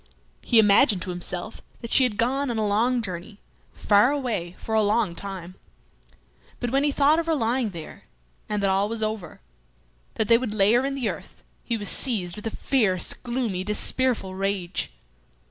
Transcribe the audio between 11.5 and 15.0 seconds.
he was seized with a fierce, gloomy, despairful rage.